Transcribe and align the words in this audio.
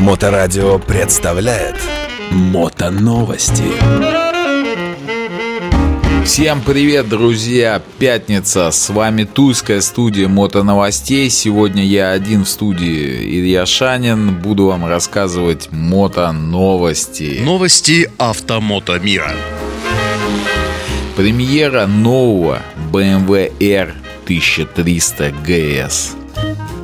Моторадио 0.00 0.78
представляет 0.78 1.76
Мотоновости. 2.30 3.64
Всем 6.24 6.62
привет, 6.62 7.10
друзья! 7.10 7.82
Пятница, 7.98 8.70
с 8.70 8.88
вами 8.88 9.24
Тульская 9.24 9.82
студия 9.82 10.26
мотоновостей. 10.26 11.28
Сегодня 11.28 11.84
я 11.84 12.12
один 12.12 12.44
в 12.44 12.48
студии 12.48 13.40
Илья 13.40 13.66
Шанин. 13.66 14.38
Буду 14.38 14.68
вам 14.68 14.86
рассказывать 14.86 15.68
мотоновости. 15.70 17.40
Новости 17.44 18.10
автомото 18.16 18.98
мира. 18.98 19.32
Премьера 21.14 21.86
нового 21.86 22.60
BMW 22.90 23.52
R 23.60 23.94
1300 24.24 25.28
GS. 25.46 26.19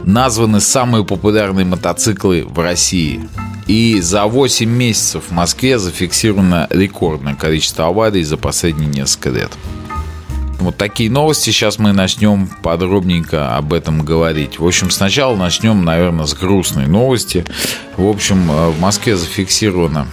Названы 0.07 0.61
самые 0.61 1.04
популярные 1.04 1.66
мотоциклы 1.66 2.46
в 2.48 2.61
России. 2.61 3.28
И 3.66 4.01
за 4.01 4.27
8 4.27 4.70
месяцев 4.70 5.24
в 5.28 5.33
Москве 5.33 5.80
зафиксировано 5.80 6.69
рекордное 6.70 7.34
количество 7.34 7.87
аварий 7.87 8.23
за 8.23 8.37
последние 8.37 8.88
несколько 8.88 9.30
лет. 9.30 9.50
Вот 10.61 10.77
такие 10.77 11.11
новости. 11.11 11.50
Сейчас 11.50 11.80
мы 11.80 11.92
начнем 11.92 12.48
подробненько 12.62 13.56
об 13.56 13.73
этом 13.73 14.05
говорить. 14.05 14.61
В 14.61 14.66
общем, 14.66 14.91
сначала 14.91 15.34
начнем, 15.34 15.84
наверное, 15.84 16.27
с 16.27 16.34
грустной 16.34 16.86
новости. 16.86 17.45
В 17.97 18.06
общем, 18.06 18.48
э, 18.50 18.70
в 18.70 18.80
Москве 18.80 19.16
зафиксировано 19.16 20.06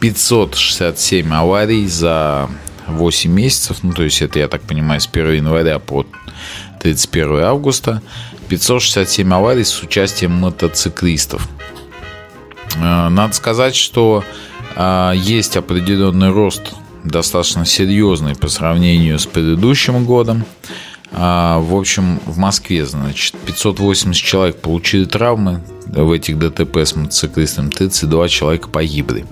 567 0.00 1.32
аварий 1.32 1.86
за 1.86 2.50
8 2.88 3.30
месяцев. 3.30 3.78
Ну, 3.82 3.92
то 3.92 4.02
есть 4.02 4.22
это, 4.22 4.38
я 4.38 4.48
так 4.48 4.62
понимаю, 4.62 5.00
с 5.00 5.08
1 5.10 5.32
января 5.32 5.78
по 5.78 6.06
31 6.80 7.40
августа. 7.40 8.02
567 8.48 9.32
аварий 9.32 9.64
с 9.64 9.82
участием 9.82 10.32
мотоциклистов. 10.32 11.48
Э, 12.76 13.08
надо 13.08 13.32
сказать, 13.34 13.74
что 13.74 14.24
э, 14.76 15.12
есть 15.16 15.56
определенный 15.56 16.30
рост 16.30 16.74
достаточно 17.04 17.64
серьезный 17.64 18.34
по 18.34 18.48
сравнению 18.48 19.18
с 19.18 19.26
предыдущим 19.26 20.04
годом. 20.04 20.44
Э, 21.12 21.58
в 21.60 21.74
общем, 21.74 22.20
в 22.26 22.38
Москве, 22.38 22.84
значит, 22.84 23.34
580 23.46 24.22
человек 24.22 24.60
получили 24.60 25.04
травмы 25.04 25.62
в 25.86 26.10
этих 26.12 26.38
ДТП 26.38 26.78
с 26.78 26.94
мотоциклистом, 26.94 27.70
32 27.70 28.28
человека 28.28 28.68
погибли. 28.68 29.24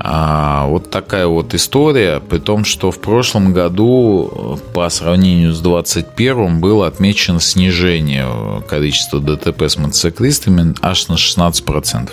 А, 0.00 0.66
вот 0.66 0.90
такая 0.90 1.26
вот 1.26 1.54
история, 1.54 2.20
при 2.20 2.38
том, 2.38 2.64
что 2.64 2.92
в 2.92 3.00
прошлом 3.00 3.52
году 3.52 4.58
по 4.72 4.88
сравнению 4.90 5.52
с 5.52 5.60
2021 5.60 6.60
было 6.60 6.86
отмечено 6.86 7.40
снижение 7.40 8.62
количества 8.68 9.20
ДТП 9.20 9.62
с 9.62 9.76
мотоциклистами 9.76 10.74
аж 10.82 11.08
на 11.08 11.14
16%. 11.14 12.10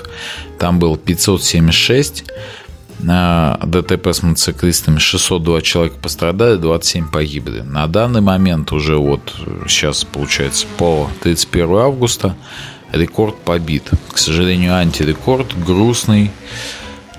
Там 0.58 0.80
было 0.80 0.98
576 0.98 2.26
на 3.00 3.60
ДТП 3.64 4.08
с 4.08 4.24
мотоциклистами 4.24 4.98
602 4.98 5.62
человека 5.62 5.98
пострадали, 6.02 6.58
27 6.58 7.10
погибли. 7.10 7.62
На 7.62 7.86
данный 7.86 8.22
момент 8.22 8.72
уже 8.72 8.98
вот 8.98 9.36
сейчас 9.68 10.04
получается 10.06 10.66
по 10.78 11.08
31 11.22 11.76
августа 11.76 12.36
рекорд 12.92 13.36
побит. 13.42 13.92
К 14.12 14.18
сожалению, 14.18 14.74
антирекорд 14.74 15.48
грустный 15.66 16.32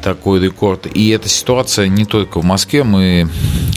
такой 0.06 0.38
рекорд. 0.38 0.86
И 0.86 1.08
эта 1.08 1.28
ситуация 1.28 1.88
не 1.88 2.04
только 2.04 2.40
в 2.40 2.44
Москве. 2.44 2.84
Мы, 2.84 3.28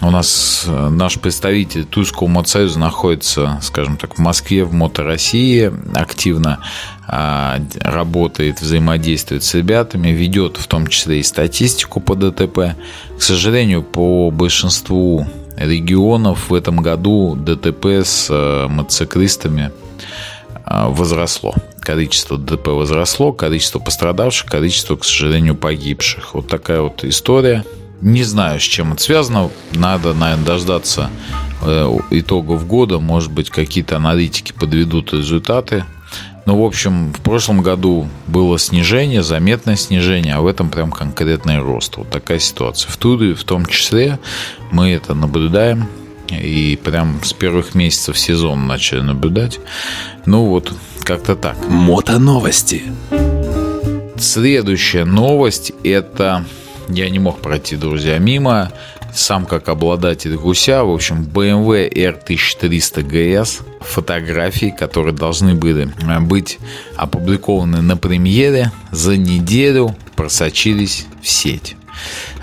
у 0.03 0.11
нас 0.11 0.63
э, 0.67 0.89
наш 0.89 1.17
представитель 1.17 1.86
Тульского 1.86 2.27
мотосоюза 2.27 2.77
находится, 2.77 3.58
скажем 3.63 3.97
так, 3.97 4.13
в 4.13 4.19
Москве, 4.19 4.63
в 4.63 4.71
Мото 4.71 5.02
России, 5.02 5.73
активно 5.95 6.59
а, 7.08 7.59
работает, 7.81 8.61
взаимодействует 8.61 9.44
с 9.44 9.55
ребятами, 9.55 10.09
ведет 10.09 10.58
в 10.58 10.67
том 10.67 10.86
числе 10.86 11.19
и 11.19 11.23
статистику 11.23 11.99
по 11.99 12.13
ДТП. 12.13 12.75
К 13.17 13.21
сожалению, 13.23 13.81
по 13.81 14.30
большинству 14.30 15.25
регионов 15.58 16.52
в 16.52 16.54
этом 16.54 16.77
году 16.77 17.36
ДТП 17.36 17.87
с 18.05 18.27
э, 18.30 18.67
мотоциклистами 18.67 19.71
а, 20.64 20.89
возросло 20.89 21.55
количество 21.82 22.38
ДТП 22.38 22.67
возросло, 22.67 23.32
количество 23.32 23.80
пострадавших, 23.80 24.50
количество, 24.50 24.95
к 24.95 25.04
сожалению, 25.04 25.56
погибших. 25.56 26.36
Вот 26.36 26.48
такая 26.48 26.82
вот 26.82 27.04
история. 27.04 27.66
Не 28.02 28.23
знаю, 28.23 28.60
с 28.60 28.64
чем 28.64 28.94
это 28.94 29.02
связано. 29.02 29.50
Надо, 29.73 30.14
наверное, 30.14 30.45
дождаться 30.45 31.10
э, 31.62 31.98
итогов 32.12 32.66
года. 32.66 33.00
Может 33.00 33.32
быть, 33.32 33.50
какие-то 33.50 33.98
аналитики 33.98 34.54
подведут 34.54 35.12
результаты. 35.14 35.84
Но, 36.45 36.60
в 36.60 36.66
общем, 36.66 37.14
в 37.14 37.22
прошлом 37.22 37.62
году 37.62 38.08
было 38.26 38.58
снижение, 38.58 39.22
заметное 39.22 39.76
снижение, 39.76 40.36
а 40.36 40.42
в 40.42 40.48
этом 40.48 40.70
прям 40.70 40.92
конкретный 40.92 41.60
рост. 41.60 41.98
Вот 41.98 42.10
такая 42.10 42.40
ситуация. 42.40 42.90
В 42.90 42.98
Туре 42.98 43.36
в 43.36 43.44
том 43.44 43.66
числе 43.66 44.17
мы 44.72 44.90
это 44.90 45.14
наблюдаем. 45.14 45.88
И 46.32 46.76
прям 46.76 47.23
с 47.23 47.34
первых 47.34 47.76
месяцев 47.76 48.17
сезона 48.17 48.66
начали 48.66 49.02
наблюдать. 49.02 49.60
Ну 50.26 50.45
вот, 50.45 50.73
как-то 51.04 51.36
так. 51.36 51.58
Мотоновости. 51.67 52.84
Следующая 54.17 55.06
новость– 55.06 55.72
это... 55.84 56.45
Я 56.90 57.10
не 57.10 57.20
мог 57.20 57.42
пройти, 57.42 57.76
друзья, 57.76 58.17
мимо. 58.17 58.72
Сам 59.14 59.45
как 59.45 59.70
обладатель 59.70 60.36
гуся, 60.36 60.84
в 60.84 60.92
общем, 60.92 61.23
BMW 61.23 61.92
R1300 61.92 63.04
GS, 63.08 63.61
фотографии, 63.82 64.73
которые 64.78 65.16
должны 65.16 65.56
были 65.56 65.92
быть 66.22 66.60
опубликованы 66.96 67.82
на 67.82 67.98
премьере, 67.98 68.72
за 68.92 69.17
неделю 69.17 69.96
просочились 70.16 71.08
в 71.22 71.28
сеть. 71.28 71.76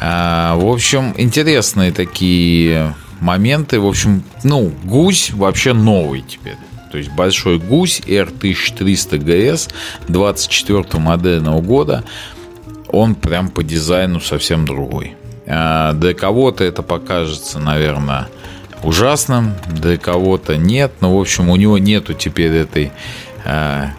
А, 0.00 0.56
в 0.56 0.66
общем, 0.66 1.14
интересные 1.16 1.92
такие 1.92 2.94
моменты. 3.20 3.80
В 3.80 3.86
общем, 3.86 4.22
ну, 4.44 4.72
гусь 4.84 5.30
вообще 5.32 5.72
новый 5.72 6.22
теперь. 6.22 6.56
То 6.90 6.98
есть 6.98 7.10
большой 7.10 7.58
гусь 7.58 8.00
R1300 8.00 9.18
GS 9.18 9.70
24 10.08 10.84
модельного 10.94 11.60
года, 11.60 12.04
он 12.88 13.14
прям 13.14 13.48
по 13.48 13.62
дизайну 13.62 14.20
совсем 14.20 14.64
другой. 14.64 15.14
А 15.46 15.92
для 15.92 16.14
кого-то 16.14 16.64
это 16.64 16.82
покажется, 16.82 17.58
наверное, 17.58 18.28
ужасным, 18.82 19.54
для 19.68 19.96
кого-то 19.96 20.56
нет. 20.56 20.92
Но, 21.00 21.16
в 21.16 21.20
общем, 21.20 21.50
у 21.50 21.56
него 21.56 21.78
нету 21.78 22.14
теперь 22.14 22.52
этой 22.52 22.92
а, 23.44 23.90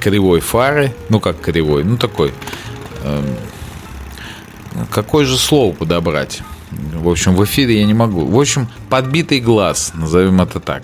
кривой 0.00 0.40
фары. 0.40 0.92
Ну, 1.08 1.20
как 1.20 1.40
кривой, 1.40 1.84
ну, 1.84 1.96
такой... 1.96 2.32
А, 3.04 3.22
какое 4.90 5.24
же 5.24 5.38
слово 5.38 5.72
подобрать? 5.72 6.42
В 6.76 7.08
общем, 7.08 7.34
в 7.34 7.44
эфире 7.44 7.80
я 7.80 7.86
не 7.86 7.94
могу. 7.94 8.24
В 8.24 8.38
общем, 8.38 8.68
подбитый 8.88 9.40
глаз, 9.40 9.92
назовем 9.94 10.40
это 10.40 10.60
так. 10.60 10.82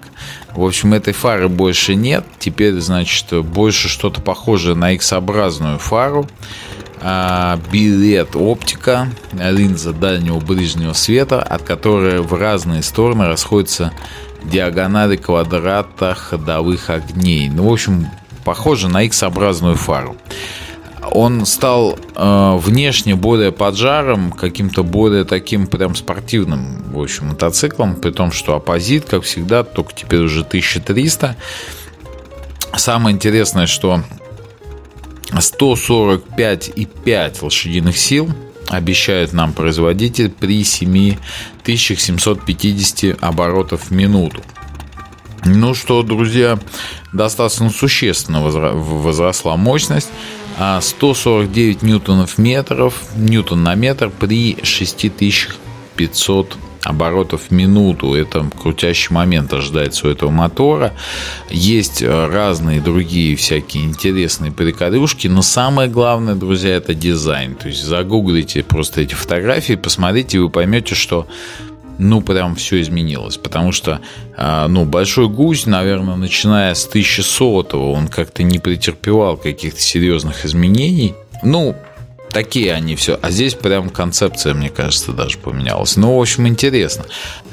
В 0.54 0.64
общем, 0.64 0.94
этой 0.94 1.12
фары 1.12 1.48
больше 1.48 1.94
нет. 1.94 2.24
Теперь, 2.38 2.78
значит, 2.80 3.32
больше 3.44 3.88
что-то 3.88 4.20
похожее 4.20 4.74
на 4.74 4.92
X-образную 4.92 5.78
фару. 5.78 6.28
А, 7.00 7.58
билет 7.72 8.36
оптика, 8.36 9.08
линза 9.32 9.92
дальнего 9.92 10.38
ближнего 10.38 10.92
света, 10.92 11.42
от 11.42 11.62
которой 11.62 12.20
в 12.20 12.32
разные 12.34 12.82
стороны 12.82 13.26
расходятся 13.26 13.92
диагонали 14.44 15.16
квадрата 15.16 16.14
ходовых 16.14 16.90
огней. 16.90 17.48
Ну, 17.48 17.68
в 17.68 17.72
общем, 17.72 18.08
похоже 18.44 18.88
на 18.88 19.02
X-образную 19.02 19.76
фару 19.76 20.16
он 21.10 21.46
стал 21.46 21.98
э, 22.14 22.56
внешне 22.56 23.14
более 23.14 23.50
поджаром, 23.52 24.30
каким-то 24.32 24.84
более 24.84 25.24
таким 25.24 25.66
прям 25.66 25.94
спортивным, 25.94 26.82
в 26.92 27.00
общем, 27.00 27.28
мотоциклом, 27.28 27.96
при 27.96 28.10
том, 28.10 28.30
что 28.32 28.54
оппозит, 28.54 29.06
как 29.06 29.22
всегда, 29.24 29.64
только 29.64 29.94
теперь 29.94 30.20
уже 30.20 30.40
1300. 30.40 31.36
Самое 32.76 33.14
интересное, 33.14 33.66
что 33.66 34.02
145,5 35.30 37.38
лошадиных 37.42 37.98
сил 37.98 38.30
обещает 38.68 39.32
нам 39.32 39.52
производитель 39.52 40.30
при 40.30 40.62
7750 40.64 43.22
оборотов 43.22 43.84
в 43.84 43.90
минуту. 43.90 44.42
Ну 45.44 45.74
что, 45.74 46.04
друзья, 46.04 46.60
достаточно 47.12 47.70
существенно 47.70 48.42
возросла 48.42 49.56
мощность. 49.56 50.08
149 50.80 51.78
а 51.82 51.86
ньютонов 51.86 52.38
метров, 52.38 53.02
ньютон 53.16 53.62
на 53.62 53.74
метр 53.74 54.10
при 54.10 54.56
6500 54.62 56.56
оборотов 56.84 57.42
в 57.48 57.50
минуту. 57.50 58.14
Это 58.14 58.44
крутящий 58.60 59.14
момент 59.14 59.52
ожидается 59.52 60.08
у 60.08 60.10
этого 60.10 60.30
мотора. 60.30 60.92
Есть 61.48 62.02
э, 62.02 62.26
разные 62.26 62.80
другие 62.80 63.36
всякие 63.36 63.84
интересные 63.84 64.52
приколюшки, 64.52 65.28
но 65.28 65.42
самое 65.42 65.88
главное, 65.88 66.34
друзья, 66.34 66.76
это 66.76 66.94
дизайн. 66.94 67.54
То 67.54 67.68
есть 67.68 67.82
загуглите 67.84 68.62
просто 68.62 69.02
эти 69.02 69.14
фотографии, 69.14 69.74
посмотрите, 69.74 70.38
и 70.38 70.40
вы 70.40 70.50
поймете, 70.50 70.94
что 70.94 71.26
ну, 72.08 72.20
прям 72.20 72.54
все 72.56 72.80
изменилось. 72.80 73.36
Потому 73.36 73.72
что, 73.72 74.00
а, 74.36 74.68
ну, 74.68 74.84
Большой 74.84 75.28
Гусь, 75.28 75.66
наверное, 75.66 76.16
начиная 76.16 76.74
с 76.74 76.86
1100 76.86 77.92
он 77.92 78.08
как-то 78.08 78.42
не 78.42 78.58
претерпевал 78.58 79.36
каких-то 79.36 79.80
серьезных 79.80 80.44
изменений. 80.44 81.14
Ну, 81.42 81.74
такие 82.32 82.72
они 82.72 82.96
все. 82.96 83.18
А 83.20 83.30
здесь 83.30 83.54
прям 83.54 83.90
концепция, 83.90 84.54
мне 84.54 84.70
кажется, 84.70 85.12
даже 85.12 85.38
поменялась. 85.38 85.96
Ну, 85.96 86.16
в 86.16 86.20
общем, 86.20 86.48
интересно. 86.48 87.04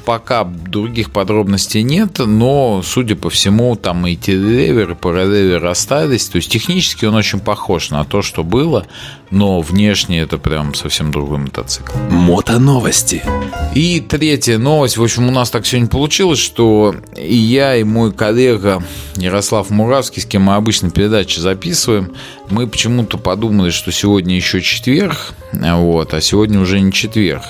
Пока 0.05 0.43
других 0.43 1.11
подробностей 1.11 1.83
нет, 1.83 2.17
но, 2.19 2.81
судя 2.83 3.15
по 3.15 3.29
всему, 3.29 3.75
там 3.75 4.07
и 4.07 4.15
телеревер, 4.15 4.91
и 4.91 4.95
параллели 4.95 5.63
остались. 5.63 6.27
То 6.29 6.37
есть 6.37 6.49
технически 6.49 7.05
он 7.05 7.15
очень 7.15 7.39
похож 7.39 7.91
на 7.91 8.05
то, 8.05 8.21
что 8.21 8.43
было, 8.43 8.87
но 9.29 9.61
внешне 9.61 10.21
это 10.21 10.37
прям 10.37 10.73
совсем 10.73 11.11
другой 11.11 11.37
мотоцикл. 11.37 11.97
Мотоновости. 12.09 13.23
И 13.75 13.99
третья 13.99 14.57
новость. 14.57 14.97
В 14.97 15.03
общем, 15.03 15.27
у 15.27 15.31
нас 15.31 15.51
так 15.51 15.65
сегодня 15.65 15.89
получилось, 15.89 16.39
что 16.39 16.95
и 17.15 17.35
я, 17.35 17.75
и 17.75 17.83
мой 17.83 18.11
коллега 18.11 18.83
Ярослав 19.15 19.69
Муравский, 19.69 20.21
с 20.21 20.25
кем 20.25 20.43
мы 20.43 20.55
обычно 20.55 20.89
передачи 20.89 21.39
записываем, 21.39 22.13
мы 22.51 22.67
почему-то 22.67 23.17
подумали, 23.17 23.69
что 23.69 23.91
сегодня 23.91 24.35
еще 24.35 24.61
четверг, 24.61 25.33
вот, 25.51 26.13
а 26.13 26.21
сегодня 26.21 26.59
уже 26.59 26.79
не 26.79 26.91
четверг. 26.91 27.43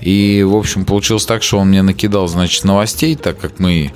И, 0.00 0.44
в 0.46 0.54
общем, 0.54 0.84
получилось 0.84 1.26
так, 1.26 1.42
что 1.42 1.58
он 1.58 1.68
мне 1.68 1.82
накидал, 1.82 2.28
значит, 2.28 2.64
новостей, 2.64 3.16
так 3.16 3.38
как 3.38 3.58
мы 3.58 3.92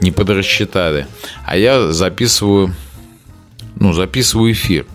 не 0.00 0.12
подрасчитали, 0.12 1.06
а 1.44 1.56
я 1.56 1.92
записываю, 1.92 2.74
ну, 3.76 3.92
записываю 3.92 4.52
эфир. 4.52 4.86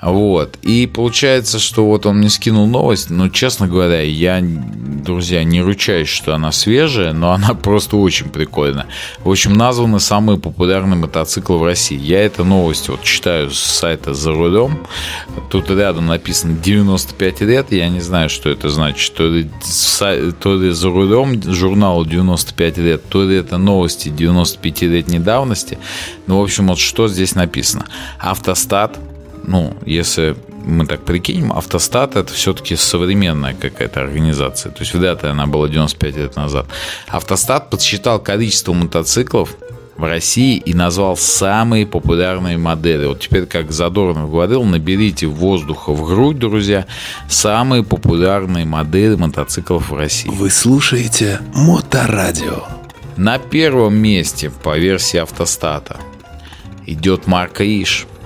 Вот. 0.00 0.56
И 0.62 0.86
получается, 0.86 1.58
что 1.58 1.84
вот 1.84 2.06
он 2.06 2.18
мне 2.18 2.30
скинул 2.30 2.66
новость, 2.66 3.10
но, 3.10 3.28
честно 3.28 3.66
говоря, 3.66 4.00
я, 4.00 4.40
друзья, 4.40 5.42
не 5.42 5.60
ручаюсь, 5.60 6.08
что 6.08 6.34
она 6.34 6.52
свежая, 6.52 7.12
но 7.12 7.32
она 7.32 7.54
просто 7.62 7.96
очень 7.96 8.28
прикольная. 8.28 8.86
В 9.24 9.30
общем, 9.30 9.54
названы 9.54 9.98
самые 9.98 10.38
популярные 10.38 10.96
мотоциклы 10.96 11.58
в 11.58 11.64
России. 11.64 11.98
Я 11.98 12.24
эту 12.24 12.44
новость 12.44 12.88
вот 12.88 13.02
читаю 13.02 13.50
с 13.50 13.58
сайта 13.58 14.14
«За 14.14 14.32
рулем». 14.32 14.78
Тут 15.50 15.70
рядом 15.70 16.06
написано 16.06 16.54
95 16.54 17.40
лет, 17.40 17.72
я 17.72 17.88
не 17.88 18.00
знаю, 18.00 18.28
что 18.28 18.50
это 18.50 18.68
значит. 18.68 19.14
То 19.14 19.26
ли, 19.26 19.50
то 20.40 20.54
ли 20.54 20.70
«За 20.70 20.88
рулем» 20.88 21.42
журналу 21.42 22.04
95 22.04 22.78
лет, 22.78 23.08
то 23.08 23.24
ли 23.24 23.36
это 23.36 23.58
новости 23.58 24.08
95-летней 24.08 25.18
давности. 25.18 25.78
Ну, 26.28 26.38
в 26.38 26.42
общем, 26.42 26.68
вот 26.68 26.78
что 26.78 27.08
здесь 27.08 27.34
написано. 27.34 27.86
Автостат– 28.20 28.96
ну, 29.48 29.74
если 29.86 30.36
мы 30.64 30.86
так 30.86 31.00
прикинем, 31.04 31.52
автостат 31.52 32.16
это 32.16 32.32
все-таки 32.34 32.76
современная 32.76 33.54
какая-то 33.54 34.02
организация. 34.02 34.70
То 34.70 34.80
есть 34.80 34.92
вряд 34.92 35.22
ли 35.22 35.30
она 35.30 35.46
была 35.46 35.68
95 35.68 36.16
лет 36.16 36.36
назад. 36.36 36.66
Автостат 37.08 37.70
подсчитал 37.70 38.18
количество 38.18 38.74
мотоциклов 38.74 39.56
в 39.96 40.04
России 40.04 40.58
и 40.58 40.74
назвал 40.74 41.16
самые 41.16 41.86
популярные 41.86 42.58
модели. 42.58 43.06
Вот 43.06 43.20
теперь, 43.20 43.46
как 43.46 43.72
Задорнов 43.72 44.30
говорил, 44.30 44.64
наберите 44.64 45.26
воздуха 45.26 45.92
в 45.92 46.06
грудь, 46.06 46.38
друзья, 46.38 46.86
самые 47.28 47.82
популярные 47.82 48.66
модели 48.66 49.14
мотоциклов 49.14 49.88
в 49.88 49.96
России. 49.96 50.28
Вы 50.28 50.50
слушаете 50.50 51.40
Моторадио. 51.54 52.64
На 53.16 53.38
первом 53.38 53.96
месте 53.96 54.50
по 54.50 54.76
версии 54.76 55.16
автостата 55.16 55.96
идет 56.86 57.26
марка 57.26 57.64
Иш– 57.64 58.06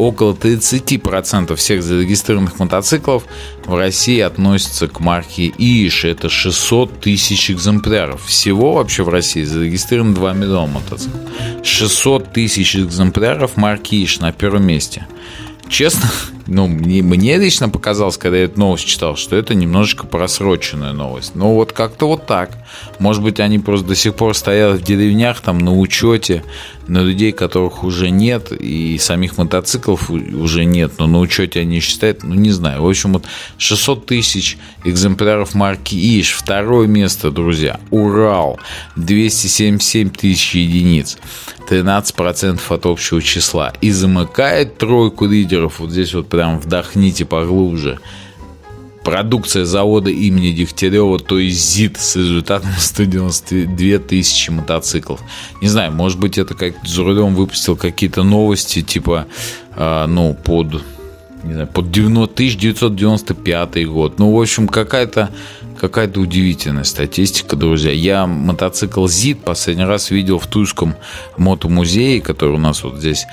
около 0.00 0.32
30% 0.32 1.54
всех 1.56 1.82
зарегистрированных 1.82 2.58
мотоциклов 2.58 3.24
в 3.64 3.74
России 3.74 4.20
относятся 4.20 4.88
к 4.88 5.00
марке 5.00 5.52
ИИШ. 5.56 6.06
Это 6.06 6.28
600 6.28 7.00
тысяч 7.00 7.50
экземпляров. 7.50 8.24
Всего 8.24 8.74
вообще 8.74 9.02
в 9.02 9.08
России 9.08 9.44
зарегистрировано 9.44 10.14
2 10.14 10.32
миллиона 10.32 10.72
мотоциклов. 10.72 11.20
600 11.62 12.32
тысяч 12.32 12.76
экземпляров 12.76 13.56
марки 13.56 13.94
ИИШ 13.94 14.20
на 14.20 14.32
первом 14.32 14.66
месте. 14.66 15.06
Честно, 15.68 16.10
ну, 16.50 16.66
мне, 16.66 17.00
мне 17.02 17.36
лично 17.36 17.68
показалось, 17.68 18.18
когда 18.18 18.38
я 18.38 18.44
эту 18.44 18.58
новость 18.58 18.84
читал, 18.84 19.16
что 19.16 19.36
это 19.36 19.54
немножечко 19.54 20.04
просроченная 20.04 20.92
новость. 20.92 21.36
Но 21.36 21.54
вот 21.54 21.72
как-то 21.72 22.08
вот 22.08 22.26
так. 22.26 22.58
Может 22.98 23.22
быть, 23.22 23.38
они 23.38 23.60
просто 23.60 23.86
до 23.86 23.94
сих 23.94 24.16
пор 24.16 24.34
стоят 24.34 24.80
в 24.80 24.82
деревнях, 24.82 25.40
там, 25.40 25.58
на 25.58 25.78
учете, 25.78 26.42
на 26.88 27.02
людей, 27.02 27.30
которых 27.30 27.84
уже 27.84 28.10
нет, 28.10 28.50
и 28.50 28.98
самих 28.98 29.38
мотоциклов 29.38 30.10
уже 30.10 30.64
нет, 30.64 30.94
но 30.98 31.06
на 31.06 31.20
учете 31.20 31.60
они 31.60 31.78
считают, 31.78 32.24
ну, 32.24 32.34
не 32.34 32.50
знаю. 32.50 32.82
В 32.82 32.88
общем, 32.88 33.12
вот 33.12 33.24
600 33.56 34.06
тысяч 34.06 34.58
экземпляров 34.84 35.54
марки 35.54 35.94
ИШ. 35.94 36.32
Второе 36.32 36.88
место, 36.88 37.30
друзья, 37.30 37.78
Урал, 37.90 38.58
277 38.96 40.10
тысяч 40.10 40.56
единиц. 40.56 41.16
13% 41.70 42.60
от 42.68 42.86
общего 42.86 43.22
числа. 43.22 43.72
И 43.80 43.90
замыкает 43.92 44.76
тройку 44.76 45.26
лидеров, 45.26 45.78
вот 45.78 45.90
здесь 45.90 46.12
вот 46.14 46.28
прям 46.28 46.58
вдохните 46.58 47.24
поглубже, 47.24 48.00
продукция 49.04 49.64
завода 49.64 50.10
имени 50.10 50.50
Дегтярева, 50.50 51.18
то 51.18 51.38
есть 51.38 51.60
ЗИД 51.72 51.98
с 51.98 52.16
результатом 52.16 52.70
192 52.78 53.98
тысячи 53.98 54.50
мотоциклов. 54.50 55.20
Не 55.62 55.68
знаю, 55.68 55.92
может 55.92 56.18
быть, 56.18 56.38
это 56.38 56.54
как 56.54 56.74
за 56.84 57.04
рулем 57.04 57.34
выпустил 57.34 57.76
какие-то 57.76 58.22
новости, 58.22 58.82
типа, 58.82 59.26
э, 59.76 60.06
ну, 60.06 60.34
под, 60.34 60.82
не 61.44 61.54
знаю, 61.54 61.68
под 61.68 61.90
90, 61.90 62.34
1995 62.34 63.88
год. 63.88 64.18
Ну, 64.18 64.32
в 64.32 64.40
общем, 64.40 64.68
какая-то 64.68 65.30
какая-то 65.80 66.20
удивительная 66.20 66.84
статистика, 66.84 67.56
друзья. 67.56 67.90
Я 67.90 68.26
мотоцикл 68.26 69.06
ЗИД 69.06 69.42
последний 69.42 69.84
раз 69.84 70.10
видел 70.10 70.38
в 70.38 70.46
Тульском 70.46 70.94
мотомузее, 71.38 72.20
который 72.20 72.56
у 72.56 72.58
нас 72.58 72.84
вот 72.84 72.98
здесь 72.98 73.24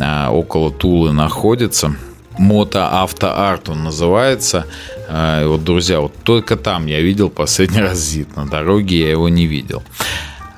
а, 0.00 0.30
около 0.30 0.70
Тулы 0.70 1.12
находится. 1.12 1.96
Мото 2.38 3.02
Автоарт 3.02 3.68
он 3.68 3.82
называется. 3.82 4.66
А, 5.08 5.46
вот, 5.46 5.64
друзья, 5.64 6.00
вот 6.00 6.14
только 6.22 6.56
там 6.56 6.86
я 6.86 7.00
видел 7.00 7.28
последний 7.28 7.80
раз 7.82 7.98
ЗИД. 7.98 8.36
На 8.36 8.46
дороге 8.46 9.00
я 9.00 9.10
его 9.10 9.28
не 9.28 9.46
видел. 9.46 9.82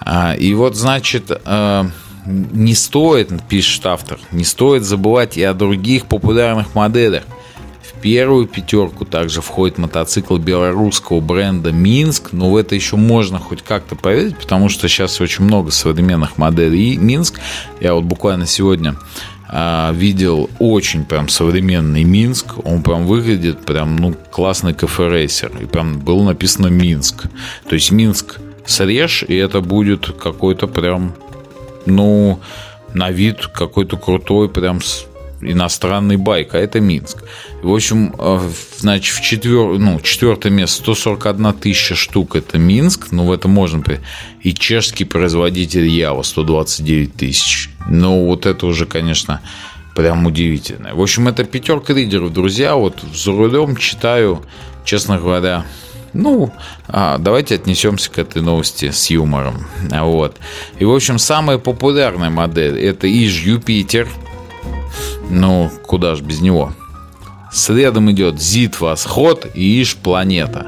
А, 0.01 0.35
и 0.35 0.53
вот, 0.53 0.77
значит, 0.77 1.31
не 2.27 2.75
стоит, 2.75 3.31
пишет 3.49 3.87
автор, 3.87 4.19
не 4.33 4.45
стоит 4.45 4.83
забывать 4.83 5.39
и 5.39 5.43
о 5.43 5.55
других 5.55 6.05
популярных 6.07 6.75
моделях 6.75 7.25
первую 8.01 8.47
пятерку 8.47 9.05
также 9.05 9.41
входит 9.41 9.79
мотоцикл 9.79 10.37
белорусского 10.37 11.21
бренда 11.21 11.73
Минск, 11.73 12.33
но 12.33 12.51
в 12.51 12.57
это 12.57 12.75
еще 12.75 12.97
можно 12.97 13.39
хоть 13.39 13.63
как-то 13.63 13.97
поверить, 13.97 14.37
потому 14.39 14.69
что 14.69 14.89
сейчас 14.89 15.21
очень 15.21 15.45
много 15.45 15.71
современных 15.71 16.39
моделей 16.39 16.97
Минск. 16.97 17.41
Я 17.81 17.95
вот 17.95 18.05
буквально 18.05 18.47
сегодня 18.47 18.97
а, 19.49 19.93
видел 19.93 20.51
очень 20.59 21.05
прям 21.05 21.29
современный 21.29 22.05
Минск. 22.05 22.55
Он 22.65 22.83
прям 22.83 23.07
выглядит 23.07 23.65
прям, 23.65 23.97
ну, 23.97 24.15
классный 24.31 24.75
кафе-рейсер. 24.75 25.53
И 25.63 25.67
прям 25.67 26.01
было 26.01 26.23
написано 26.23 26.67
Минск. 26.67 27.25
То 27.69 27.75
есть 27.75 27.91
Минск 27.91 28.39
срежь, 28.67 29.25
и 29.27 29.35
это 29.35 29.61
будет 29.61 30.11
какой-то 30.19 30.67
прям, 30.67 31.15
ну, 31.87 32.41
на 32.93 33.11
вид 33.11 33.47
какой-то 33.47 33.97
крутой, 33.97 34.49
прям 34.49 34.81
иностранный 35.41 36.17
байк, 36.17 36.55
а 36.55 36.59
это 36.59 36.81
Минск. 36.81 37.25
В 37.63 37.73
общем, 37.73 38.15
э, 38.19 38.51
значит, 38.79 39.15
в 39.15 39.21
четвер... 39.21 39.79
ну, 39.79 40.01
четвертое 40.01 40.51
место 40.51 40.83
141 40.83 41.53
тысяча 41.55 41.95
штук 41.95 42.37
это 42.37 42.59
Минск, 42.59 43.09
ну, 43.11 43.25
в 43.25 43.33
это 43.33 43.49
можно... 43.49 43.83
И 44.43 44.55
чешский 44.55 45.05
производитель 45.05 45.87
Ява 45.87 46.23
129 46.23 47.15
тысяч. 47.15 47.71
Ну, 47.89 48.27
вот 48.27 48.47
это 48.47 48.67
уже, 48.67 48.87
конечно, 48.87 49.41
прям 49.95 50.27
удивительно. 50.27 50.95
В 50.95 51.01
общем, 51.01 51.29
это 51.29 51.45
пятерка 51.45 51.93
лидеров, 51.93 52.33
друзья. 52.33 52.77
Вот 52.77 53.03
за 53.13 53.33
рулем 53.33 53.77
читаю, 53.77 54.43
честно 54.85 55.19
говоря, 55.19 55.65
ну, 56.13 56.53
а, 56.87 57.19
давайте 57.19 57.57
отнесемся 57.57 58.11
к 58.11 58.19
этой 58.19 58.43
новости 58.43 58.91
с 58.91 59.11
юмором. 59.11 59.67
Вот. 59.91 60.37
И, 60.79 60.85
в 60.85 60.95
общем, 60.95 61.19
самая 61.19 61.59
популярная 61.59 62.31
модель 62.31 62.79
это 62.79 63.07
Иж 63.07 63.43
Юпитер 63.43 64.09
ну, 65.31 65.71
куда 65.87 66.15
ж 66.15 66.21
без 66.21 66.41
него. 66.41 66.73
Следом 67.53 68.11
идет 68.11 68.41
Зит 68.41 68.81
Восход 68.81 69.47
и 69.55 69.83
Иш 69.83 69.97
Планета. 69.97 70.67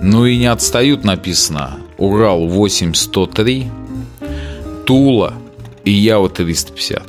Ну 0.00 0.26
и 0.26 0.36
не 0.36 0.46
отстают 0.46 1.04
написано 1.04 1.78
Урал 1.98 2.46
8103, 2.46 3.70
Тула 4.84 5.34
и 5.84 5.90
Ява 5.90 6.28
350. 6.28 7.02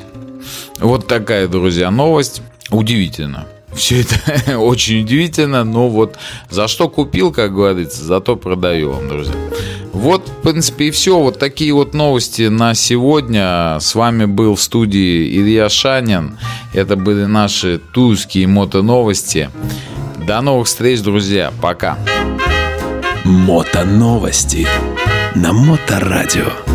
Вот 0.80 1.08
такая, 1.08 1.48
друзья, 1.48 1.92
новость. 1.92 2.42
Удивительно. 2.70 3.48
Все 3.74 4.02
это 4.02 4.58
очень 4.60 5.02
удивительно, 5.02 5.64
но 5.64 5.90
вот 5.90 6.18
за 6.50 6.68
что 6.68 6.90
купил, 6.90 7.32
как 7.32 7.54
говорится, 7.54 8.04
зато 8.04 8.36
продаю 8.36 8.92
вам, 8.94 9.08
друзья. 9.08 9.36
Вот, 9.98 10.30
в 10.30 10.42
принципе, 10.44 10.86
и 10.86 10.92
все. 10.92 11.20
Вот 11.20 11.40
такие 11.40 11.74
вот 11.74 11.96
новости 11.96 12.44
на 12.44 12.76
сегодня. 12.76 13.80
С 13.80 13.96
вами 13.96 14.26
был 14.26 14.54
в 14.54 14.62
студии 14.62 15.28
Илья 15.40 15.70
Шанин. 15.70 16.38
Это 16.72 16.96
были 16.96 17.26
наши 17.26 17.80
тульские 17.80 18.46
мотоновости. 18.46 19.50
До 20.28 20.40
новых 20.42 20.68
встреч, 20.68 21.02
друзья. 21.02 21.52
Пока. 21.62 21.98
Мотоновости 23.26 24.68
на 25.34 25.52
Моторадио. 25.52 26.67